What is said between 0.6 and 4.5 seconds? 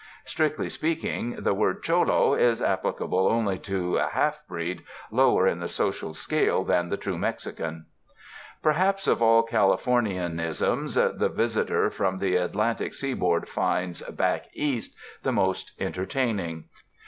speaking the term ''cholo" is applicable only to a half